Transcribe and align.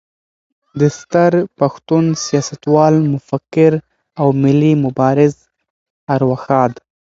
د 0.79 0.81
ستر 0.99 1.31
پښتون، 1.59 2.05
سیاستوال، 2.25 2.95
مفکر 3.13 3.71
او 4.21 4.27
ملي 4.43 4.73
مبارز 4.85 5.33
ارواښاد 6.15 6.71